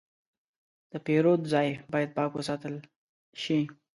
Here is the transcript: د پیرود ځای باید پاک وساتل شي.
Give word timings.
د 0.91 0.93
پیرود 1.05 1.41
ځای 1.53 1.67
باید 1.91 2.09
پاک 2.17 2.31
وساتل 2.35 2.75
شي. 3.41 3.59